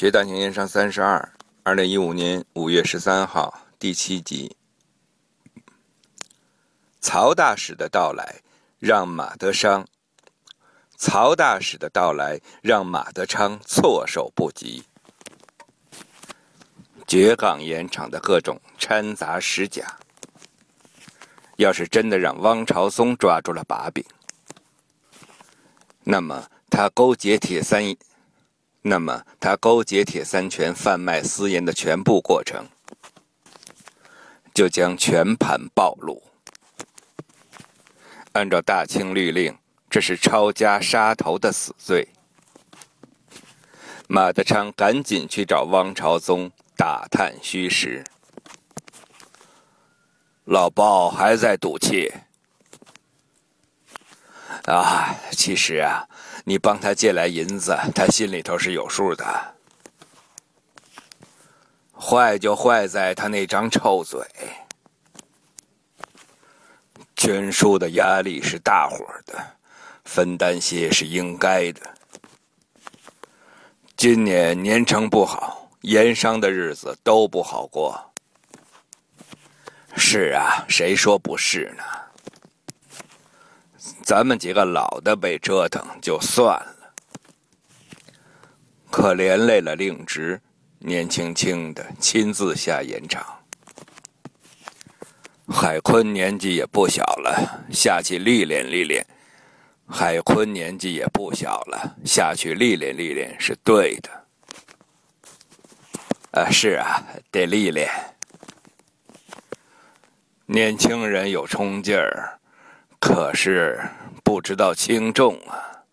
[0.00, 1.30] 学大型盐商三十二，
[1.62, 4.56] 二零一五年五月十三号，第七集。
[7.02, 8.40] 曹大使的到来
[8.78, 9.86] 让马德昌，
[10.96, 14.82] 曹大使的到来让马德昌措手不及。
[17.06, 19.98] 绝港盐场的各种掺杂使假，
[21.56, 24.02] 要是真的让汪朝松抓住了把柄，
[26.02, 27.84] 那么他勾结铁三。
[28.82, 32.66] 那么，他勾结铁三权贩卖私盐的全部过程，
[34.54, 36.22] 就将全盘暴露。
[38.32, 39.54] 按照大清律令，
[39.90, 42.08] 这是抄家杀头的死罪。
[44.08, 48.02] 马德昌赶紧去找汪朝宗打探虚实。
[50.44, 52.10] 老鲍还在赌气
[54.64, 55.14] 啊！
[55.32, 56.08] 其实啊。
[56.44, 59.54] 你帮他借来银子，他心里头是有数的。
[61.94, 64.20] 坏就坏在他那张臭嘴。
[67.14, 69.38] 捐书的压力是大伙的，
[70.04, 71.82] 分担些是应该的。
[73.94, 78.12] 今年年成不好，盐商的日子都不好过。
[79.94, 81.84] 是啊，谁说不是呢？
[84.02, 86.92] 咱们几个老的被折腾就算了，
[88.90, 90.40] 可连累了令侄，
[90.78, 93.24] 年轻轻的亲自下盐场。
[95.46, 99.06] 海坤年纪也不小了，下去历练历练。
[99.86, 104.10] 海坤年纪也不小了，下去历练历练是对的。
[106.40, 107.88] 啊，是啊，得历练。
[110.46, 112.39] 年轻人有冲劲儿。
[113.00, 113.80] 可是
[114.22, 115.84] 不知道轻重啊！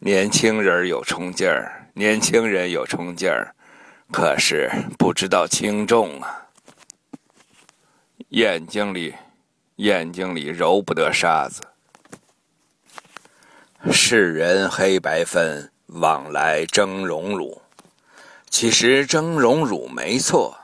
[0.00, 3.54] 年轻人有冲劲儿，年轻人有冲劲儿，
[4.12, 6.48] 可是不知道轻重啊！
[8.30, 9.14] 眼睛里，
[9.76, 11.62] 眼睛里揉不得沙子。
[13.92, 17.62] 世人黑白分，往来争荣辱。
[18.50, 20.58] 其实争荣辱没错。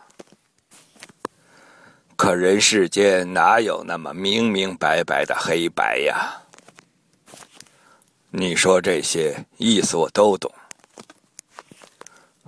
[2.22, 6.40] 可人世间哪有那么明明白白的黑白呀？
[8.30, 10.48] 你说这些意思我都懂。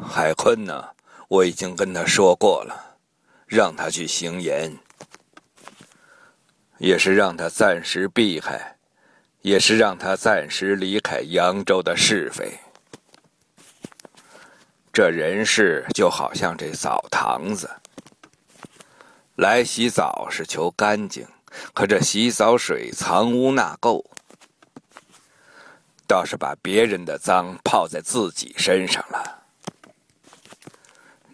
[0.01, 0.91] 海坤呢？
[1.27, 2.97] 我已经跟他说过了，
[3.49, 4.73] 让他去行盐，
[6.79, 8.77] 也是让他暂时避开，
[9.43, 12.57] 也是让他暂时离开扬州的是非。
[14.93, 17.69] 这人世就好像这澡堂子。
[19.37, 21.27] 来洗澡是求干净，
[21.73, 24.05] 可这洗澡水藏污纳垢，
[26.07, 29.43] 倒是把别人的脏泡在自己身上了。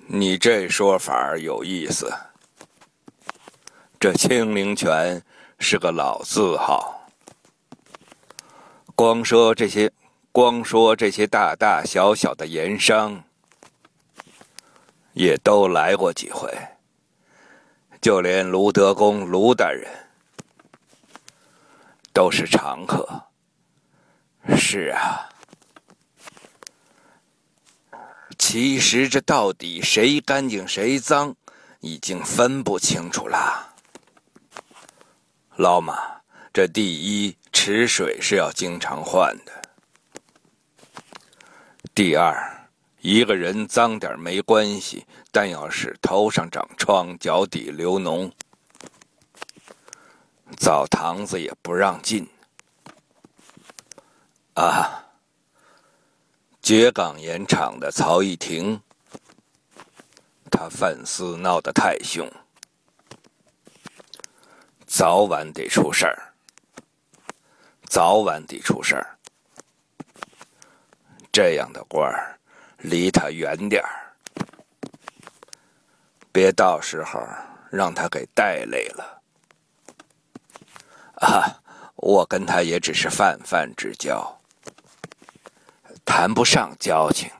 [0.06, 2.12] 你这说法有意思。
[4.00, 5.22] 这清灵泉
[5.58, 7.06] 是个老字号，
[8.94, 9.92] 光说这些，
[10.32, 13.22] 光说这些大大小小的盐商，
[15.12, 16.50] 也都来过几回。
[18.00, 19.86] 就连卢德公卢大人
[22.12, 23.06] 都是常客。
[24.56, 25.28] 是啊，
[28.38, 31.34] 其实这到底谁干净谁脏，
[31.80, 33.74] 已经分不清楚了。
[35.56, 35.94] 老马，
[36.54, 39.52] 这第一池水是要经常换的。
[41.94, 42.59] 第二。
[43.00, 48.30] 一个人脏点没关系，但要是头上长疮、脚底流脓，
[50.58, 52.28] 澡堂子也不让进。
[54.54, 55.06] 啊！
[56.60, 58.78] 绝港盐场的曹一亭，
[60.50, 62.30] 他贩私闹得太凶，
[64.86, 66.34] 早晚得出事儿，
[67.84, 69.16] 早晚得出事儿。
[71.32, 72.36] 这样的官儿。
[72.82, 74.12] 离他远点儿，
[76.32, 77.20] 别到时候
[77.70, 79.22] 让他给带累了。
[81.16, 81.60] 啊，
[81.96, 84.40] 我跟他也只是泛泛之交，
[86.04, 87.30] 谈不上交情。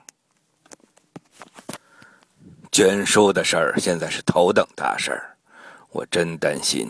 [2.71, 5.35] 捐书的事儿现在是头等大事儿，
[5.89, 6.89] 我真担心。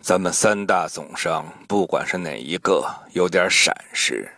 [0.00, 4.28] 咱们三大总商，不管是哪一个有点闪失。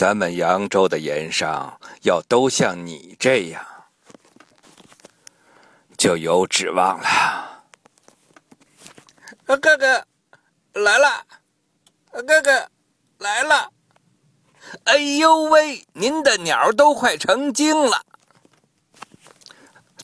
[0.00, 3.62] 咱们扬州的盐商要都像你这样，
[5.98, 7.62] 就有指望了。
[9.44, 10.06] 哥哥
[10.72, 11.22] 来了，
[12.12, 12.66] 哥哥
[13.18, 13.70] 来了，
[14.84, 18.02] 哎呦喂，您的鸟都快成精了，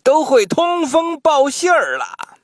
[0.03, 2.37] 都会通风报信儿了，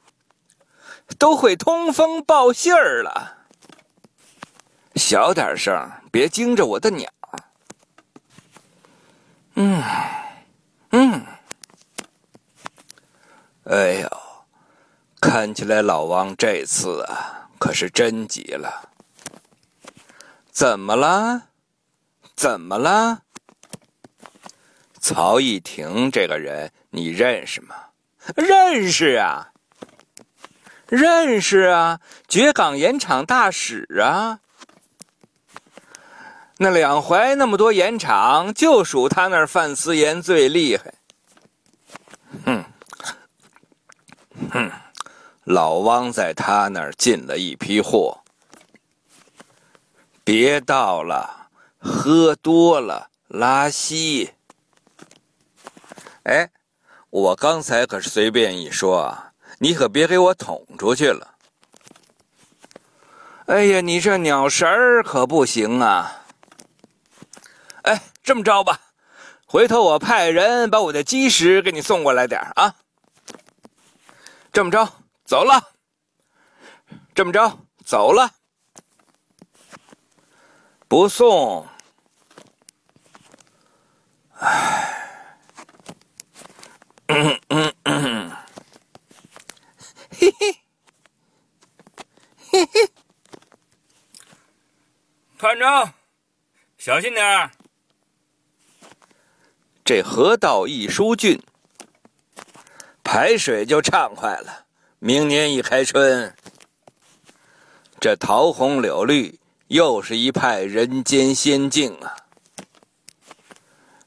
[1.18, 3.44] 都会通风报信儿了。
[4.94, 7.12] 小点声，别惊着我的鸟。
[9.54, 9.82] 嗯，
[10.90, 11.26] 嗯。
[13.64, 14.08] 哎呦，
[15.20, 18.90] 看起来老王这次啊，可是真急了。
[20.50, 21.48] 怎么了？
[22.34, 23.22] 怎么了？
[25.00, 27.74] 曹义亭这个人你认识吗？
[28.36, 29.52] 认识啊，
[30.88, 34.40] 认识啊，绝港盐场大使啊。
[36.62, 40.94] 那两淮那么多盐场，就属他那儿贩私盐最厉害。
[42.46, 42.64] 哼，
[44.52, 44.70] 哼，
[45.42, 48.16] 老汪在他那儿进了一批货。
[50.22, 51.48] 别倒了，
[51.80, 54.30] 喝多了拉稀。
[56.22, 56.48] 哎，
[57.10, 61.34] 我刚才可是随便一说啊，你可别给我捅出去了。
[63.46, 66.20] 哎呀，你这鸟食儿可不行啊！
[68.22, 68.80] 这么着吧，
[69.46, 72.76] 回头我派人把我的鸡食给你送过来点啊。
[74.52, 74.88] 这么着，
[75.24, 75.72] 走了。
[77.14, 78.32] 这么着，走了。
[80.88, 81.66] 不送，
[84.38, 85.18] 唉，
[87.06, 88.36] 嗯嗯嗯，
[90.10, 90.58] 嘿嘿，
[92.50, 92.92] 嘿嘿，
[95.38, 95.94] 团长，
[96.76, 97.50] 小心点儿。
[99.94, 101.38] 这河道一疏浚，
[103.04, 104.64] 排水就畅快了。
[104.98, 106.34] 明年一开春，
[108.00, 109.38] 这桃红柳绿。
[109.66, 112.16] 又是一派人间仙境啊！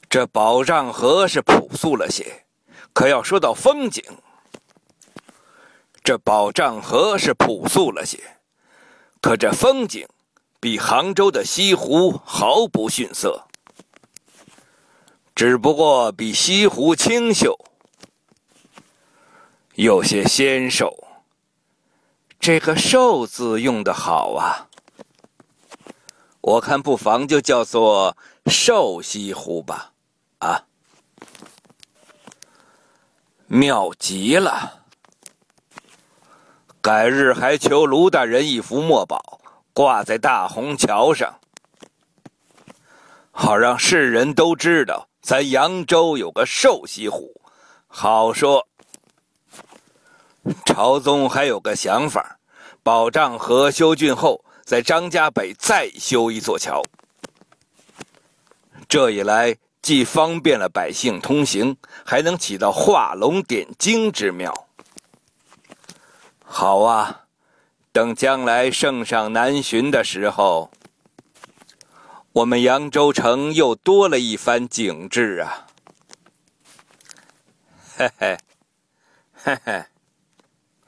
[0.09, 2.45] 这宝障河是朴素了些，
[2.91, 4.03] 可要说到风景，
[6.03, 8.19] 这宝障河是朴素了些，
[9.21, 10.07] 可这风景
[10.59, 13.44] 比杭州的西湖毫不逊色，
[15.35, 17.59] 只不过比西湖清秀，
[19.73, 21.09] 有些纤瘦。
[22.39, 24.69] 这个“瘦”字用的好啊！
[26.39, 28.15] 我看不妨就叫做
[28.45, 29.91] 瘦西湖吧，
[30.39, 30.63] 啊，
[33.47, 34.85] 妙极了！
[36.81, 39.41] 改日还求卢大人一幅墨宝，
[39.73, 41.41] 挂在大虹桥上，
[43.31, 47.33] 好让世人都知道咱扬州有个瘦西湖。
[47.87, 48.67] 好说，
[50.63, 52.37] 朝宗还有个想法，
[52.83, 54.45] 保障河修浚后。
[54.63, 56.81] 在张家北再修一座桥，
[58.89, 64.67] 这一来既方便了百姓通行，还能起到画龙点睛之妙。
[66.43, 67.25] 好啊，
[67.91, 70.71] 等将来圣上南巡的时候，
[72.35, 75.67] 我们扬州城又多了一番景致啊！
[77.95, 78.37] 嘿嘿，
[79.35, 79.85] 嘿嘿，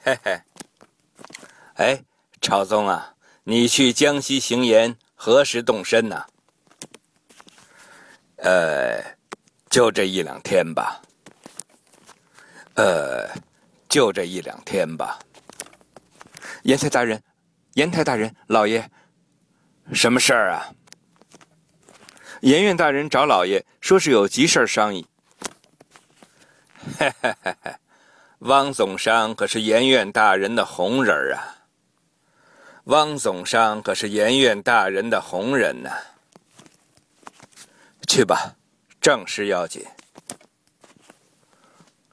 [0.04, 0.42] 嘿嘿，
[1.76, 2.04] 哎，
[2.42, 3.16] 朝宗啊！
[3.46, 6.26] 你去江西行盐，何时动身呢？
[8.36, 9.02] 呃，
[9.70, 11.02] 就这一两天吧。
[12.74, 13.30] 呃，
[13.88, 15.18] 就这一两天吧。
[16.64, 17.24] 严太大人，
[17.76, 18.92] 严太大人，老爷，
[19.94, 20.74] 什么事儿啊？
[22.42, 25.08] 严院大人找老爷，说是有急事商议。
[27.00, 27.76] 嘿嘿嘿嘿，
[28.40, 31.58] 汪总商可是严院大人的红人啊。
[32.86, 35.90] 汪总商可是严院大人的红人呢。
[38.08, 38.56] 去吧，
[39.02, 39.86] 正事要紧。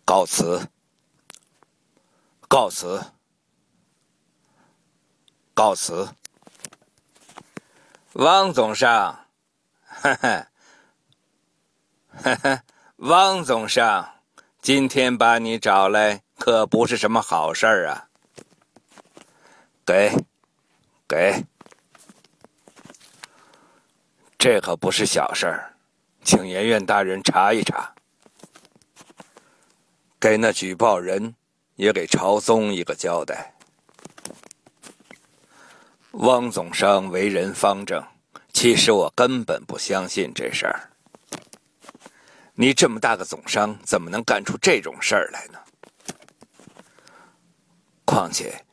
[0.04, 0.69] 告辞，
[2.49, 3.00] 告辞，
[5.54, 6.09] 告辞。
[8.14, 9.24] 汪总商，
[10.04, 10.44] 哈
[12.37, 12.62] 哈，
[12.96, 14.06] 汪总商，
[14.61, 18.06] 今天把你找来，可不是什么好事儿啊。
[19.87, 20.12] 给。
[21.08, 21.42] 给，
[24.37, 25.75] 这可不是小事儿，
[26.23, 27.94] 请严院大人查一查，
[30.20, 31.34] 给那举报人
[31.76, 33.54] 也给朝宗一个交代。
[36.12, 38.02] 汪总商为人方正，
[38.54, 40.88] 其实我根本不相信这事儿。
[42.54, 45.58] 你这么大个总商，怎么能干出这种事儿来呢？
[48.06, 48.64] 况且。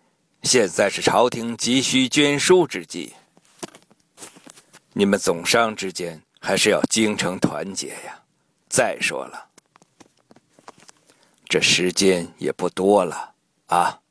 [0.43, 3.13] 现在是朝廷急需捐书之际，
[4.91, 8.19] 你们总商之间还是要精诚团结呀。
[8.67, 9.47] 再说了，
[11.47, 13.35] 这时间也不多了
[13.67, 14.01] 啊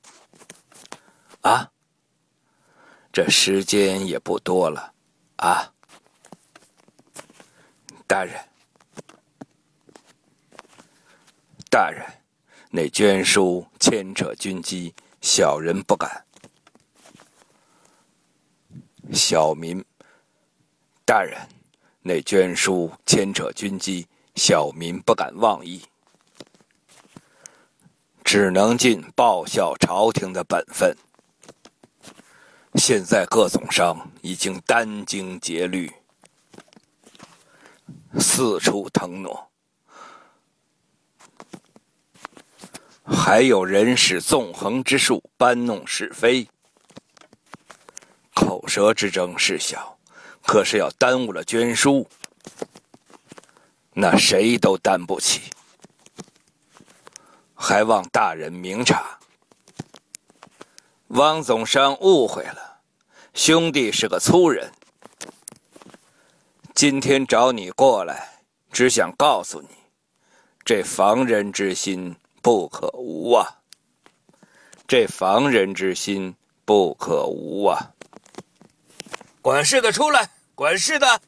[1.40, 1.68] 啊！
[3.12, 4.89] 这时间也不多了
[5.40, 5.72] 啊！
[8.06, 8.38] 大人，
[11.70, 12.04] 大人，
[12.70, 16.26] 那捐书牵扯军机，小人不敢。
[19.12, 19.82] 小民，
[21.06, 21.38] 大人，
[22.02, 24.06] 那捐书牵扯军机。
[24.36, 25.82] 小民不敢妄议，
[28.24, 30.96] 只能尽报效朝廷的本分。
[32.80, 35.92] 现在各总商已经殚精竭虑，
[38.18, 39.50] 四处腾挪，
[43.04, 46.48] 还有人使纵横之术搬弄是非，
[48.32, 49.98] 口舌之争事小，
[50.46, 52.08] 可是要耽误了捐书。
[53.92, 55.50] 那谁都担不起，
[57.54, 59.18] 还望大人明察。
[61.08, 62.69] 汪总商误会了，
[63.40, 64.70] 兄弟是个粗人。
[66.74, 69.68] 今天找你过来，只想告诉你，
[70.62, 73.60] 这防人之心不可无啊！
[74.86, 77.94] 这防人之心不可无啊！
[79.40, 81.22] 管事的出来，管事的。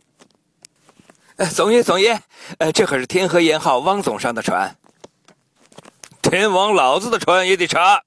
[1.51, 2.21] 总爷，总爷，
[2.59, 4.77] 呃，这可是天河沿号汪总上的船。
[6.21, 8.03] 天王老子的船也得查，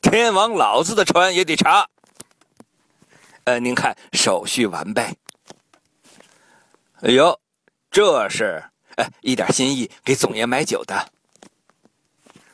[0.00, 1.88] 天王老子的船也得查。
[3.46, 5.02] 呃，您看手续完备。
[7.02, 7.40] 哎呦，
[7.92, 8.64] 这是
[8.96, 11.12] 哎一点心意，给总爷买酒的。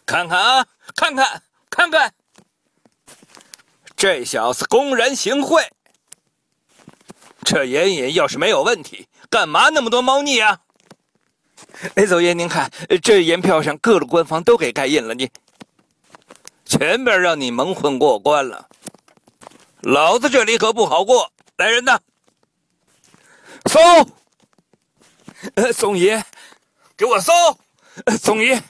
[0.04, 2.12] 看看啊，看看，看看，
[3.96, 5.66] 这小子公然行贿。
[7.42, 10.60] 这眼影要是没有问题，干嘛那么多猫腻啊？
[11.94, 12.70] 哎，总爷您看，
[13.02, 15.30] 这盐票上各路官方都给盖印了，你
[16.66, 18.68] 前边让你蒙混过关了，
[19.82, 21.30] 老子这里可不好过。
[21.58, 22.00] 来人呐，
[23.66, 23.78] 搜！
[25.54, 26.24] 呃，总爷，
[26.96, 27.32] 给我搜！
[28.06, 28.62] 呃，总爷。